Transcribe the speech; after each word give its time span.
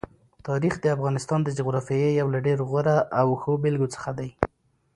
تاریخ 0.47 0.73
د 0.79 0.85
افغانستان 0.95 1.39
د 1.43 1.49
جغرافیې 1.57 2.09
یو 2.19 2.27
له 2.33 2.39
ډېرو 2.45 2.63
غوره 2.69 2.97
او 3.19 3.27
ښو 3.41 3.51
بېلګو 3.63 3.91
څخه 3.95 4.09
دی. 4.19 4.29